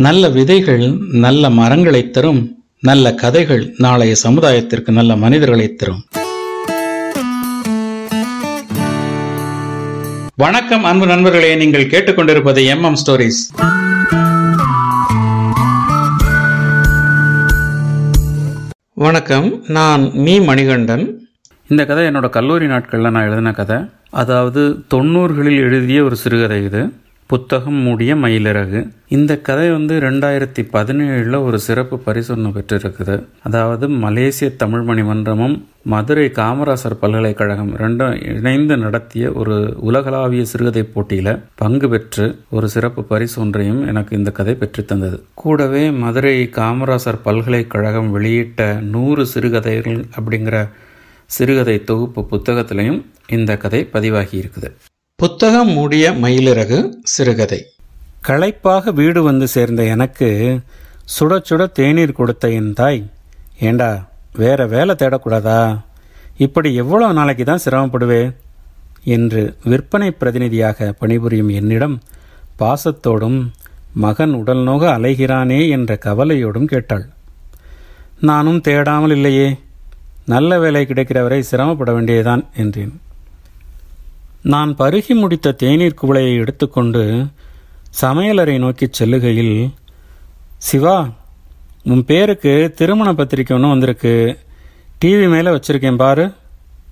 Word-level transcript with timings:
நல்ல 0.00 0.28
விதைகள் 0.28 0.94
நல்ல 1.12 1.50
மரங்களைத் 1.50 2.12
தரும் 2.12 2.64
நல்ல 2.80 3.14
கதைகள் 3.14 3.74
நாளைய 3.78 4.14
சமுதாயத்திற்கு 4.22 4.90
நல்ல 4.90 5.16
மனிதர்களைத் 5.16 5.78
தரும். 5.78 6.04
வணக்கம் 10.36 10.84
அன்பு 10.84 11.06
நண்பர்களே. 11.06 11.54
நீங்கள் 11.54 11.86
கேட்டுக்கொண்டிருப்பது 11.86 12.64
எம் 12.64 12.82
எம் 12.82 12.96
ஸ்டோரிஸ். 13.06 13.68
வணக்கம் 18.94 19.64
நான் 19.66 20.10
மீ 20.12 20.38
மணிகண்டன். 20.38 21.28
இந்த 21.68 21.84
கதை 21.84 22.06
என்னோட 22.06 22.28
கல்லூரி 22.28 22.66
நாட்களில் 22.66 23.10
நான் 23.10 23.26
எழுதின 23.26 23.52
கதை. 23.52 23.76
அதாவது 24.10 24.84
தொண்ணூறுகளில் 24.94 25.56
எழுதிய 25.56 26.04
ஒரு 26.04 26.16
சிறுகதை 26.16 26.64
இது. 26.64 26.92
புத்தகம் 27.30 27.80
மூடிய 27.86 28.12
மயிலிறகு. 28.22 28.80
இந்த 29.16 29.32
கதை 29.48 29.66
வந்து 29.74 29.94
ரெண்டாயிரத்தி 30.04 30.62
பதினேழில் 30.72 31.36
ஒரு 31.46 31.58
சிறப்பு 31.66 31.96
பரிசு 32.06 32.30
ஒன்று 32.34 32.50
பெற்றிருக்குது. 32.56 33.16
அதாவது 33.48 33.84
மலேசிய 34.04 34.48
தமிழ் 34.62 34.84
மணிமன்றமும் 34.88 35.54
மதுரை 35.92 36.26
காமராசர் 36.38 36.98
பல்கலைக்கழகம் 37.02 37.70
ரெண்டும் 37.82 38.16
இணைந்து 38.32 38.76
நடத்திய 38.76 39.32
ஒரு 39.32 39.56
உலகளாவிய 39.88 40.44
சிறுகதை 40.52 40.84
போட்டியில் 40.94 41.32
பங்கு 41.62 41.88
பெற்று 41.94 42.26
ஒரு 42.56 42.68
சிறப்பு 42.74 43.04
பரிசு 43.12 43.38
ஒன்றையும் 43.44 43.80
எனக்கு 43.92 44.18
இந்த 44.18 44.32
கதை 44.40 44.56
பெற்றுத்தந்தது 44.62 45.18
கூடவே 45.42 45.84
மதுரை 46.02 46.36
காமராசர் 46.60 47.24
பல்கலைக்கழகம் 47.28 48.12
வெளியிட்ட 48.16 48.70
நூறு 48.94 49.24
சிறுகதைகள் 49.34 50.00
அப்படிங்கிற 50.18 50.68
சிறுகதை 51.30 51.78
தொகுப்பு 51.84 52.22
புத்தகத்திலையும் 52.32 53.02
இந்த 53.28 53.56
கதை 53.56 53.82
பதிவாகி 53.96 54.36
இருக்குது. 54.42 54.70
புத்தகம் 55.20 55.68
மூடிய 55.68 56.12
மயிலிறகு 56.12 56.92
சிறுகதை. 57.02 57.66
களைப்பாக 58.20 58.90
வீடு 58.90 59.22
வந்து 59.22 59.48
சேர்ந்த 59.48 59.82
எனக்கு 59.82 60.60
சுட 61.18 61.38
சுட 61.48 61.72
தேநீர் 61.72 62.12
கொடுத்த 62.12 62.50
என் 62.50 62.72
தாய் 62.72 63.10
ஏண்டா 63.58 64.08
வேற 64.36 64.66
வேலை 64.66 64.94
தேடக்கூடாதா? 64.98 65.80
இப்படி 66.36 66.74
எவ்வளோ 66.74 67.12
நாளைக்கு 67.12 67.44
தான் 67.44 67.62
சிரமப்படுவே? 67.64 68.34
என்று 69.04 69.56
விற்பனை 69.64 70.10
பிரதிநிதியாக 70.10 70.94
பணிபுரியும் 70.98 71.48
என்னிடம் 71.48 72.00
பாசத்தோடும் 72.58 73.50
மகன் 73.92 74.32
உடல் 74.32 74.62
நோக 74.62 74.98
அலைகிறானே 74.98 75.68
என்ற 75.68 75.98
கவலையோடும் 76.04 76.64
கேட்டாள். 76.64 77.06
நானும் 78.20 78.60
தேடாமல் 78.60 79.10
இல்லையே. 79.10 79.58
நல்ல 80.26 80.58
வேலை 80.58 80.86
கிடைக்கிறவரை 80.86 81.40
சிரமப்பட 81.40 81.92
வேண்டியதுதான் 81.92 82.48
என்றேன். 82.56 83.00
நான் 84.42 84.76
பருகி 84.76 85.14
முடித்த 85.14 85.52
தேநீர் 85.52 85.94
குவளையை 86.02 86.34
எடுத்துக்கொண்டு 86.34 87.26
சமையலறை 88.00 88.58
நோக்கிச் 88.58 88.92
செல்லுகையில் 88.92 89.74
சிவா 90.56 91.10
உன் 91.84 92.04
பேருக்கு 92.04 92.72
திருமண 92.76 93.14
பத்திரிக்கை 93.14 93.56
ஒன்று 93.56 93.68
வந்திருக்கு. 93.68 94.38
டிவி 95.04 95.28
மேலே 95.30 95.50
வச்சிருக்கேன் 95.50 95.96
பாரு 95.96 96.32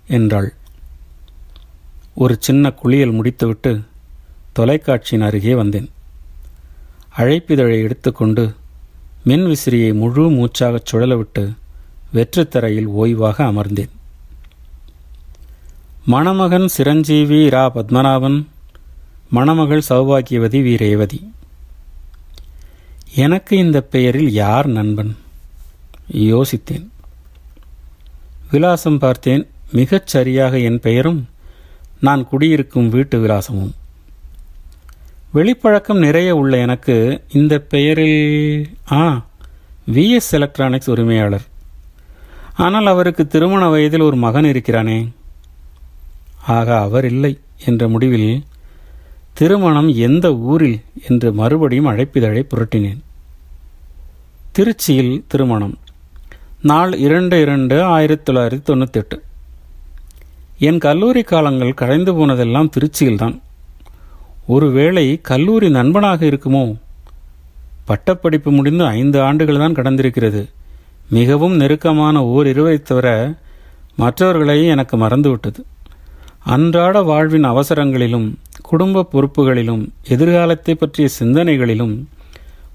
என்றாள். 0.07 0.53
ஒரு 2.15 2.37
சின்ன 2.41 2.71
குளியல் 2.71 3.11
முடித்துவிட்டு 3.11 3.81
தொலைக்காட்சியின் 4.53 5.25
அருகே 5.25 5.55
வந்தேன். 5.55 5.91
அழைப்பிதழை 7.17 7.83
எடுத்துக்கொண்டு 7.83 8.55
மின் 9.25 9.45
விசிறியை 9.45 9.95
முழு 9.95 10.31
மூச்சாகச் 10.31 10.95
சுழலவிட்டு 10.95 11.57
வெற்றுத்தரையில் 12.15 12.87
ஓய்வாக 12.87 13.45
அமர்ந்தேன். 13.45 13.97
மணமகன் 16.11 16.69
சிரஞ்சீவி 16.69 17.49
ரா 17.49 17.71
பத்மநாபன் 17.75 18.47
மணமகள் 19.31 19.83
சௌபாக்கியவதி 19.89 20.61
வி 20.61 20.77
ரேவதி 20.77 21.33
எனக்கு 23.15 23.57
இந்த 23.57 23.81
பெயரில் 23.81 24.31
யார் 24.33 24.67
நண்பன்? 24.67 25.17
யோசித்தேன். 26.13 26.87
விலாசம் 28.51 28.99
பார்த்தேன். 28.99 29.49
மிகச் 29.73 30.07
சரியாக 30.07 30.59
என் 30.59 30.81
பெயரும் 30.81 31.29
நான் 32.01 32.29
குடியிருக்கும் 32.29 32.89
வீட்டு 32.89 33.27
விலாசமும். 33.27 33.73
வெளிப்பழக்கம் 35.31 35.99
நிறைய 35.99 36.35
உள்ள 36.35 36.57
எனக்கு 36.57 37.25
இந்த 37.33 37.59
பெயரில் 37.59 38.77
ஆ 38.93 39.27
விஎஸ் 39.93 40.31
எலக்ட்ரானிக்ஸ் 40.31 40.91
உரிமையாளர். 40.91 41.47
ஆனால் 42.55 42.87
அவருக்கு 42.87 43.27
திருமண 43.27 43.69
வயதில் 43.69 44.01
ஒரு 44.01 44.17
மகன் 44.17 44.45
இருக்கிறானே. 44.45 45.09
ஆக 46.49 46.81
அவர் 46.81 47.05
இல்லை 47.05 47.39
என்ற 47.67 47.89
முடிவில் 47.89 48.43
திருமணம் 49.33 49.89
எந்த 49.89 50.35
ஊரில் 50.35 50.81
என்று 51.09 51.33
மறுபடியும் 51.33 51.87
அழைப்பிதழை 51.87 52.47
புரட்டினேன். 52.49 52.99
திருச்சியில் 54.53 55.23
திருமணம். 55.27 55.79
நாள் 56.63 56.97
இரண்டு 56.97 57.41
இரண்டு 57.41 57.83
ஆயிரத்தி 57.83 58.33
தொள்ளாயிரத்தி 58.33 58.63
தொண்ணூத்தெட்டு. 58.67 59.19
என் 60.59 60.79
கல்லூரி 60.79 61.23
காலங்கள் 61.23 61.75
கடைந்து 61.75 62.15
போனதெல்லாம் 62.15 62.71
திருச்சியில்தான். 62.79 63.41
ஒருவேளை 64.47 65.21
கல்லூரி 65.23 65.71
நண்பனாக 65.71 66.27
இருக்குமோ? 66.27 66.77
பட்டப்படிப்பு 67.85 68.51
முடிந்து 68.51 68.85
ஐந்து 68.85 69.21
ஆண்டுகள் 69.21 69.59
தான் 69.59 69.75
கடந்திருக்கிறது. 69.75 70.49
மிகவும் 71.09 71.57
நெருக்கமான 71.57 72.25
ஓர் 72.25 72.47
இருவரை 72.47 72.83
தவிர 72.83 73.35
மற்றவர்களை 73.97 74.67
எனக்கு 74.67 74.97
மறந்துவிட்டது. 74.97 75.65
அன்றாட 76.45 77.03
வாழ்வின் 77.03 77.45
அவசரங்களிலும் 77.45 78.29
குடும்ப 78.63 79.07
பொறுப்புகளிலும் 79.13 79.83
எதிர்காலத்தை 80.09 80.75
பற்றிய 80.75 81.09
சிந்தனைகளிலும் 81.19 81.95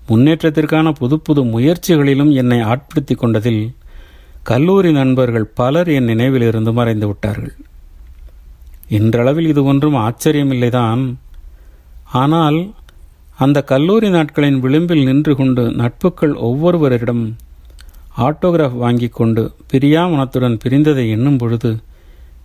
முன்னேற்றத்திற்கான 0.08 0.92
புது 0.92 1.20
புது 1.20 1.42
முயற்சிகளிலும் 1.44 2.32
என்னை 2.32 2.60
ஆட்படுத்தி 2.62 3.16
கொண்டதில் 3.16 3.64
கல்லூரி 4.44 4.92
நண்பர்கள் 4.92 5.46
பலர் 5.46 5.88
என் 5.88 6.04
நினைவில் 6.04 6.42
இருந்து 6.42 6.74
மறைந்து 6.74 7.08
விட்டார்கள். 7.08 7.56
இன்றளவில் 8.88 9.48
இது 9.48 9.64
ஒன்றும் 9.64 9.98
ஆச்சரியமில்லைதான். 9.98 11.04
ஆனால் 12.12 12.74
அந்த 13.38 13.62
கல்லூரி 13.62 14.10
நாட்களின் 14.10 14.60
விளிம்பில் 14.60 15.04
நின்று 15.04 15.36
கொண்டு 15.36 15.64
நட்புகள் 15.72 16.34
ஒவ்வொருவரிடம் 16.48 17.24
ஆட்டோகிராஃப் 18.18 18.78
வாங்கி 18.78 19.08
கொண்டு 19.08 19.44
பிரியா 19.68 20.08
மனத்துடன் 20.08 20.60
பிரிந்ததை 20.64 21.10
எண்ணும் 21.10 21.38
பொழுது 21.38 21.72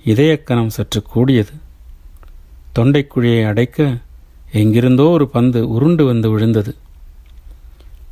இதயக்கணம் 0.04 0.68
சற்று 0.68 1.02
கூடியது. 1.02 1.50
தொண்டைக்குழியை 2.74 3.46
அடைக்க 3.46 3.96
எங்கிருந்தோ 4.52 5.02
ஒரு 5.02 5.28
பந்து 5.28 5.68
உருண்டு 5.68 6.04
வந்து 6.04 6.30
விழுந்தது. 6.30 6.76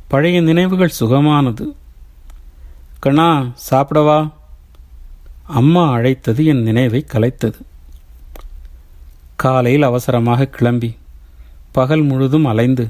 பழைய 0.07 0.41
நினைவுகள் 0.41 0.91
சுகமானது. 0.99 1.75
கண்ணா 2.99 3.51
சாப்பிடவா? 3.69 4.31
அம்மா 5.43 5.91
அழைத்தது 5.91 6.45
என் 6.45 6.63
நினைவை 6.63 7.05
கலைத்தது. 7.13 7.59
காலையில் 9.35 9.81
அவசரமாக 9.81 10.45
கிளம்பி 10.45 10.95
பகல் 11.71 12.01
முழுதும் 12.01 12.45
அலைந்து 12.45 12.89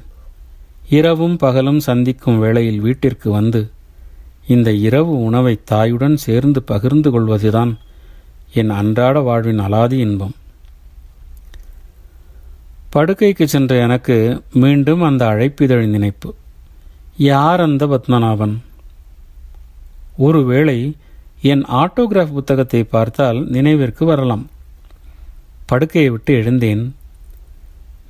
இரவும் 0.90 1.38
பகலும் 1.38 1.80
சந்திக்கும் 1.80 2.40
வேளையில் 2.40 2.80
வீட்டிற்கு 2.80 3.32
வந்து 3.32 3.72
இந்த 4.48 4.72
இரவு 4.72 5.24
உணவை 5.24 5.60
தாயுடன் 5.72 6.16
சேர்ந்து 6.16 6.64
பகிர்ந்து 6.64 7.12
கொள்வதுதான் 7.12 7.78
என் 8.54 8.70
அன்றாட 8.70 9.20
வாழ்வின் 9.20 9.60
அலாதி 9.60 9.92
இன்பம். 9.92 10.36
படுக்கைக்கு 12.94 13.44
சென்ற 13.44 13.76
எனக்கு 13.76 14.44
மீண்டும் 14.54 15.02
அந்த 15.02 15.26
அழைப்பிதழ் 15.26 15.88
நினைப்பு. 15.88 16.36
யார் 17.18 17.60
அந்த 17.60 17.86
பத்மநாபன்? 17.86 18.58
ஒருவேளை 20.18 20.96
என் 21.42 21.64
ஆட்டோகிராஃப் 21.64 22.34
புத்தகத்தை 22.34 22.84
பார்த்தால் 22.84 23.48
நினைவிற்கு 23.48 24.06
வரலாம். 24.06 24.50
படுக்கையை 25.66 26.10
விட்டு 26.10 26.34
எழுந்தேன். 26.34 26.96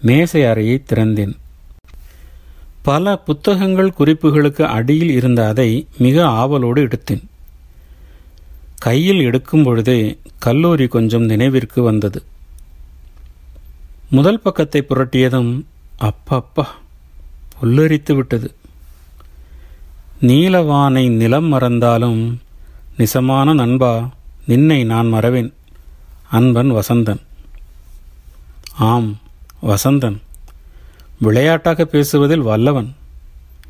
மேசை 0.02 0.46
அறையை 0.46 0.84
திறந்தேன். 0.94 1.34
பல 2.82 3.18
புத்தகங்கள் 3.18 3.94
குறிப்புகளுக்கு 4.00 4.62
அடியில் 4.62 5.10
இருந்த 5.10 5.48
அதை 5.48 5.88
மிக 5.98 6.26
ஆவலோடு 6.26 6.88
எடுத்தேன். 6.88 7.24
கையில் 8.80 9.20
எடுக்கும் 9.20 9.64
பொழுதே 9.64 10.20
கல்லூரி 10.40 10.88
கொஞ்சம் 10.88 11.24
நினைவிற்கு 11.24 11.82
வந்தது. 11.82 12.24
முதல் 14.10 14.40
பக்கத்தை 14.40 14.86
புரட்டியதும் 14.90 15.64
அப்பப்பா 16.00 16.66
புல்லரித்து 17.60 18.16
விட்டது. 18.16 18.56
நீலவானை 20.22 21.10
நிலம் 21.10 21.46
மறந்தாலும் 21.46 22.42
நிசமான 22.98 23.54
நண்பா 23.54 24.10
நின்னை 24.46 24.84
நான் 24.84 25.08
மறவேன். 25.08 25.54
அன்பன் 26.30 26.72
வசந்தன். 26.72 27.22
ஆம் 28.76 29.20
வசந்தன். 29.62 30.18
விளையாட்டாக 31.20 31.86
பேசுவதில் 31.86 32.42
வல்லவன். 32.42 32.96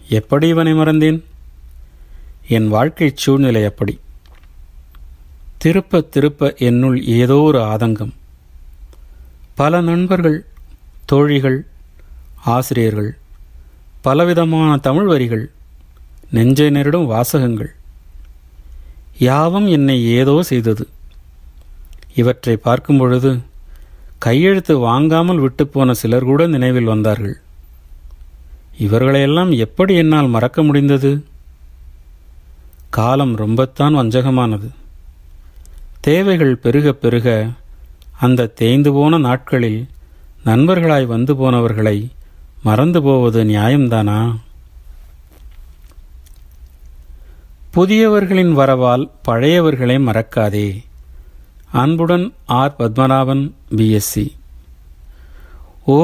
எப்படி 0.09 0.47
இவனை 0.47 0.73
மறந்தேன்? 0.73 1.23
என் 2.47 2.67
வாழ்க்கை 2.67 3.11
சூழ்நிலை 3.15 3.65
அப்படி. 3.65 3.99
திருப்ப 5.67 6.01
திருப்ப 6.01 6.55
என்னுள் 6.57 7.05
ஏதோ 7.05 7.35
ஒரு 7.35 7.59
ஆதங்கம். 7.59 8.11
பல 9.55 9.81
நண்பர்கள் 9.81 10.45
தோழிகள் 11.05 11.67
ஆசிரியர்கள் 12.43 13.17
பலவிதமான 14.01 14.77
தமிழ் 14.77 15.05
வரிகள் 15.05 15.51
நெஞ்சை 16.29 16.69
நெருடும் 16.69 17.05
வாசகங்கள். 17.05 17.75
யாவும் 19.17 19.67
என்னை 19.67 20.05
ஏதோ 20.05 20.43
செய்தது. 20.43 20.87
இவற்றை 22.15 22.57
பார்க்கும் 22.57 22.97
பொழுது 22.97 23.39
கையெழுத்து 24.17 24.77
வாங்காமல் 24.77 25.43
விட்டுப்போன 25.43 25.91
சிலர் 25.91 26.23
கூட 26.23 26.47
நினைவில் 26.47 26.83
வந்தார்கள். 26.83 27.37
இவர்களையெல்லாம் 28.77 29.51
எப்படி 29.51 29.95
என்னால் 29.95 30.27
மறக்க 30.27 30.63
முடிந்தது? 30.63 31.25
காலம் 32.89 33.37
ரொம்பத்தான் 33.37 33.97
வஞ்சகமானது. 34.01 34.69
தேவைகள் 36.07 36.55
பெருக 36.55 36.91
பெருக 36.91 37.49
அந்த 38.19 38.45
தேய்ந்து 38.45 38.93
போன 38.93 39.17
நாட்களில் 39.17 39.87
நண்பர்களாய் 40.45 41.05
வந்து 41.05 41.35
போனவர்களை 41.35 42.09
மறந்து 42.63 43.01
போவது 43.01 43.43
நியாயம்தானா? 43.43 44.35
புதியவர்களின் 47.73 48.53
வரவால் 48.53 49.09
பழையவர்களை 49.27 49.97
மறக்காதே. 50.09 50.83
அன்புடன் 51.71 52.33
ஆர். 52.45 52.75
பத்மநாபன் 52.79 53.51
பிஎஸ்சி 53.75 54.27
ஓ 55.85 55.97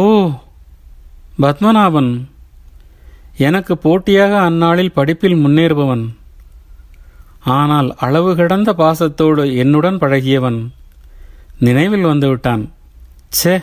பத்மநாபன். 1.42 2.12
எனக்கு 3.38 3.78
போட்டியாக 3.78 4.40
அந்நாளில் 4.40 4.92
படிப்பில் 4.92 5.46
முன்னேறுபவன். 5.46 6.06
ஆனால் 7.44 7.96
அளவு 7.98 8.36
கடந்த 8.36 8.74
பாசத்தோடு 8.74 9.56
என்னுடன் 9.56 9.98
பழகியவன் 9.98 10.72
நினைவில் 11.60 12.06
வந்துவிட்டான் 12.06 12.64
ச்சே 13.30 13.62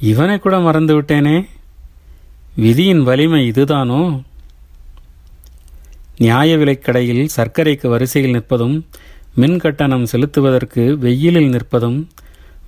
இவனை 0.00 0.38
கூட 0.38 0.58
மறந்துவிட்டேனே 0.58 1.44
விதியின் 2.56 3.02
வலிமை 3.02 3.52
இதுதானோ? 3.52 4.22
நியாய 6.16 6.56
விலைக்கடையில் 6.56 7.28
சர்க்கரைக்கு 7.36 7.88
வரிசையில் 7.88 8.34
நிற்பதும் 8.36 8.84
மின் 9.34 9.58
கட்டணம் 9.58 10.04
செலுத்துவதற்கு 10.04 10.98
வெயிலில் 10.98 11.50
நிற்பதும் 11.50 12.06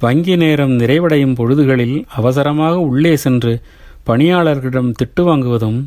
வங்கி 0.01 0.37
நேரம் 0.37 0.79
நிறைவடையும் 0.79 1.35
பொழுதுகளில் 1.35 2.05
அவசரமாக 2.07 2.79
உள்ளே 2.79 3.17
சென்று 3.17 3.63
பணியாளர்களிடம் 4.07 4.93
திட்டு 5.03 5.23
வாங்குவதும் 5.23 5.79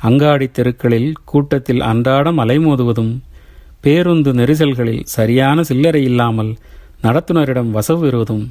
அங்காடி 0.00 0.50
தெருக்களில் 0.50 1.12
கூட்டத்தில் 1.24 1.80
அன்றாடம் 1.80 2.38
அலைமோதுவதும் 2.38 3.12
பேருந்து 3.84 4.32
நெரிசல்களில் 4.32 5.04
சரியான 5.04 5.62
சில்லறை 5.62 6.02
இல்லாமல் 6.02 6.56
நடத்துனரிடம் 7.02 7.70
வசவு 7.70 8.00
பெறுவதும் 8.00 8.44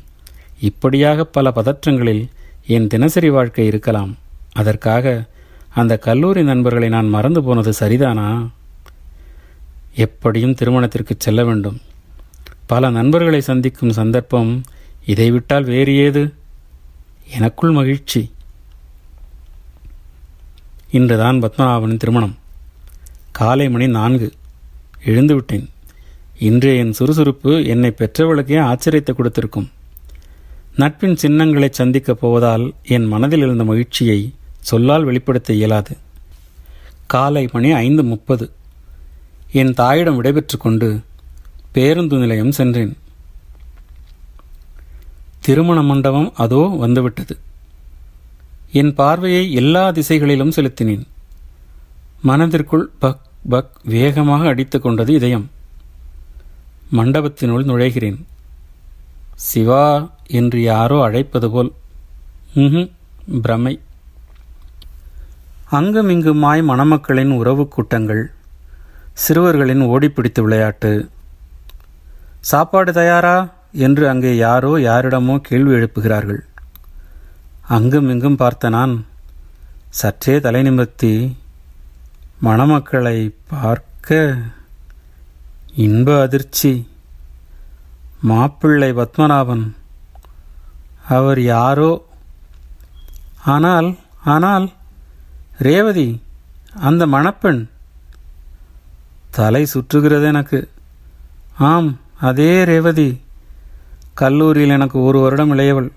இப்படியாக 0.59 1.24
பல 1.25 1.51
பதற்றங்களில் 1.56 2.27
என் 2.68 2.88
தினசரி 2.88 3.30
வாழ்க்கை 3.30 3.65
இருக்கலாம். 3.65 4.18
அதற்காக 4.51 5.25
அந்த 5.74 5.97
கல்லூரி 5.97 6.44
நண்பர்களை 6.44 6.89
நான் 6.89 7.09
மறந்து 7.09 7.44
போனது 7.44 7.74
சரிதானா? 7.80 8.50
எப்படியும் 9.95 10.53
திருமணத்திற்கு 10.53 11.15
செல்ல 11.18 11.45
வேண்டும். 11.45 11.79
பல 12.65 12.89
நண்பர்களை 12.89 13.41
சந்திக்கும் 13.41 13.97
சந்தர்ப்பம் 14.00 14.63
இதை 15.06 15.31
விட்டால் 15.31 15.63
வேறு 15.63 15.95
ஏது? 15.95 16.33
எனக்குள் 17.33 17.71
மகிழ்ச்சி. 17.71 18.31
இன்றுதான் 20.91 21.44
பத்மநாபனின் 21.44 21.97
திருமணம். 21.97 22.38
காலை 23.31 23.69
மணி 23.69 23.88
நான்கு. 23.88 24.33
எழுந்துவிட்டேன். 25.05 25.67
இன்றைய 26.39 26.83
என் 26.83 26.91
சுறுசுறுப்பு 26.91 27.65
என்னை 27.65 27.94
பெற்றவளுக்கே 27.97 28.59
ஆச்சரியத்தை 28.59 29.13
கொடுத்திருக்கும். 29.13 29.71
நட்பின் 30.75 31.15
சின்னங்களை 31.15 31.69
சந்திக்கப் 31.71 32.19
போவதால் 32.19 32.73
என் 32.83 33.05
மனதில் 33.05 33.39
இருந்த 33.39 33.63
மகிழ்ச்சியை 33.63 34.33
சொல்லால் 34.59 35.03
வெளிப்படுத்த 35.03 35.53
இயலாது. 35.53 35.97
காலை 37.07 37.50
மணி 37.51 37.71
ஐந்து 37.71 38.03
முப்பது. 38.03 38.51
என் 39.51 39.73
தாயிடம் 39.73 40.23
விடைபெற்று 40.23 40.57
கொண்டு 40.57 41.01
பேருந்து 41.71 42.17
நிலையம் 42.17 42.51
சென்றேன். 42.51 42.97
திருமண 45.39 45.81
மண்டபம் 45.81 46.33
அதோ 46.35 46.75
வந்துவிட்டது. 46.79 47.38
என் 48.71 48.94
பார்வையை 48.94 49.53
எல்லா 49.53 49.91
திசைகளிலும் 49.91 50.50
செலுத்தினேன். 50.50 51.03
மனதிற்குள் 52.21 52.89
பக் 53.00 53.21
பக் 53.50 53.72
வேகமாக 53.84 54.48
அடித்து 54.48 54.81
கொண்டது 54.81 55.13
இதயம். 55.13 55.50
மண்டபத்தினுள் 56.92 57.66
நுழைகிறேன். 57.66 58.24
சிவா 59.36 60.10
என்று 60.28 60.62
யாரோ 60.62 61.04
அழைப்பது 61.04 61.51
போல். 61.51 61.74
ம்ஹும், 62.56 62.92
பிரமை. 63.42 63.80
அங்குமிங்குமாய் 65.72 66.63
மணமக்களின் 66.63 67.31
உறவு 67.31 67.68
கூட்டங்கள் 67.68 68.31
சிறுவர்களின் 69.13 69.81
ஓடிப்பிடித்து 69.81 70.42
விளையாட்டு. 70.42 71.10
சாப்பாடு 72.39 72.94
தயாரா? 72.94 73.62
என்று 73.72 74.10
அங்கே 74.10 74.36
யாரோ 74.36 74.78
யாரிடமோ 74.78 75.38
கேள்வி 75.38 75.72
எழுப்புகிறார்கள். 75.72 76.39
அங்குமிங்கும் 77.69 78.36
பார்த்த 78.36 78.69
நான் 78.69 79.06
சற்றே 79.89 80.39
தலை 80.39 80.62
நிமிர்த்தி 80.62 81.36
மணமக்களை 82.44 83.36
பார்க்க 83.48 84.38
இன்ப 85.75 86.22
அதிர்ச்சி. 86.22 86.88
மாப்பிள்ளை 88.22 88.94
பத்மநாபன். 88.94 89.72
அவர் 91.07 91.42
யாரோ? 91.42 92.06
ஆனால் 93.45 93.95
ஆனால் 94.24 94.72
ரேவதி 95.57 96.22
அந்த 96.74 97.07
மணப்பெண். 97.07 97.68
தலை 99.31 99.68
சுற்றுகிறது 99.74 100.24
எனக்கு. 100.24 100.69
ஆம் 101.57 102.00
அதே 102.19 102.63
ரேவதி. 102.63 103.22
கல்லூரியில் 104.13 104.69
எனக்கு 104.69 105.01
ஒரு 105.01 105.19
வருடம் 105.19 105.51
இளையவள். 105.51 105.92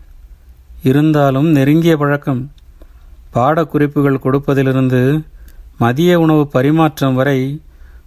இருந்தாலும் 0.82 1.46
நெருங்கிய 1.46 1.96
பழக்கம். 1.96 2.52
பாடக்குறிப்புகள் 3.34 4.18
கொடுப்பதிலிருந்து 4.18 5.22
மதிய 5.78 6.18
உணவு 6.18 6.46
பரிமாற்றம் 6.46 7.14
வரை 7.14 7.62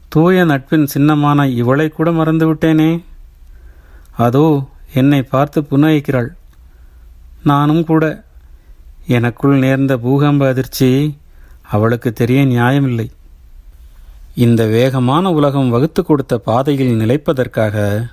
தூய 0.08 0.46
நட்பின் 0.46 0.86
சின்னமான 0.86 1.48
இவளை 1.50 1.90
கூட 1.90 2.12
மறந்துவிட்டேனே. 2.12 3.04
அதோ 4.18 4.68
என்னை 4.94 5.22
பார்த்து 5.24 5.62
புன்னகைக்கிறாள். 5.62 6.28
நானும் 7.44 7.84
கூட. 7.84 8.24
எனக்குள் 9.08 9.58
நேர்ந்த 9.58 9.98
பூகம்ப 9.98 10.48
அதிர்ச்சி 10.48 11.18
அவளுக்கு 11.62 12.14
தெரிய 12.14 12.46
நியாயமில்லை. 12.46 13.12
இந்த 14.36 14.66
வேகமான 14.66 15.32
உலகம் 15.32 15.70
வகுத்து 15.70 16.04
கொடுத்த 16.04 16.38
பாதையில் 16.38 17.00
நிலைப்பதற்காக 17.00 18.10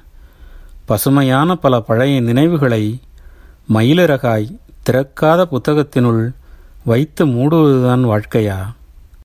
பசுமையான 0.85 1.55
பல 1.55 1.81
பழைய 1.81 2.21
நினைவுகளை 2.21 3.01
மயிலிறகாய் 3.75 4.59
திறக்காத 4.87 5.41
புத்தகத்தினுள் 5.51 6.33
வைத்து 6.85 7.27
மூடுவதுதான் 7.27 8.05
வாழ்க்கையா? 8.13 8.59